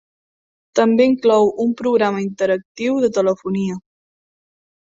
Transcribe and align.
També 0.79 1.05
inclou 1.09 1.51
un 1.67 1.75
programa 1.83 2.25
interactiu 2.25 2.99
de 3.05 3.13
telefonia. 3.19 3.81